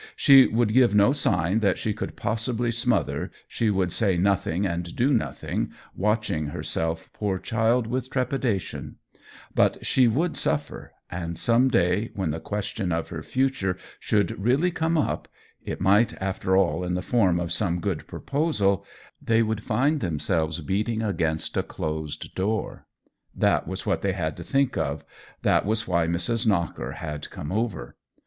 She 0.15 0.47
would 0.47 0.73
give 0.73 0.95
no 0.95 1.13
sign 1.13 1.59
that 1.59 1.77
she 1.77 1.93
could 1.93 2.15
possibly 2.15 2.71
smother, 2.71 3.29
she 3.47 3.69
would 3.69 3.91
say 3.91 4.17
nothing 4.17 4.65
and 4.65 4.95
do 4.95 5.13
nothing, 5.13 5.71
watch 5.95 6.31
ing 6.31 6.47
herself, 6.47 7.11
poor 7.13 7.37
child, 7.37 7.85
with 7.85 8.09
trepidation; 8.09 8.95
but 9.53 9.85
she 9.85 10.07
would 10.07 10.35
suffer, 10.35 10.91
and 11.11 11.37
some 11.37 11.69
day, 11.69 12.09
when 12.15 12.31
the 12.31 12.39
question 12.39 12.91
of 12.91 13.09
her 13.09 13.21
future 13.21 13.77
should 13.99 14.43
really 14.43 14.71
come 14.71 14.97
up— 14.97 15.27
it 15.71 15.79
might, 15.79 16.19
after 16.19 16.57
all, 16.57 16.83
in 16.83 16.95
the 16.95 17.03
form 17.03 17.39
of 17.39 17.51
some 17.53 17.79
good 17.79 18.07
proposal— 18.07 18.83
they 19.21 19.43
would 19.43 19.61
find 19.61 19.99
themselves 19.99 20.61
beating 20.61 21.03
against 21.03 21.55
a 21.55 21.61
closed 21.61 22.33
door. 22.33 22.87
That 23.35 23.67
was 23.67 23.85
what 23.85 24.01
they 24.01 24.13
had 24.13 24.35
to 24.37 24.43
think 24.43 24.77
of; 24.77 25.05
that 25.43 25.63
was 25.63 25.87
why 25.87 26.07
Mrs. 26.07 26.47
Knocker 26.47 26.93
had 26.93 27.29
come 27.29 27.51
over. 27.51 27.97